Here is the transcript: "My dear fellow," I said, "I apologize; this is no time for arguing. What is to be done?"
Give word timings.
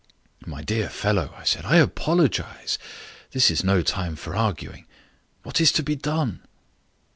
"My 0.47 0.63
dear 0.63 0.89
fellow," 0.89 1.31
I 1.37 1.43
said, 1.43 1.63
"I 1.63 1.75
apologize; 1.75 2.79
this 3.33 3.51
is 3.51 3.63
no 3.63 3.83
time 3.83 4.15
for 4.15 4.35
arguing. 4.35 4.87
What 5.43 5.61
is 5.61 5.71
to 5.73 5.83
be 5.83 5.95
done?" 5.95 6.41